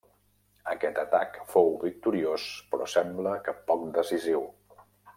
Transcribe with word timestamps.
Aquest 0.71 1.01
atac 1.01 1.37
fou 1.51 1.69
victoriós 1.85 2.49
però 2.73 2.91
sembla 2.97 3.37
que 3.49 3.57
poc 3.71 3.89
decisiu. 4.03 4.47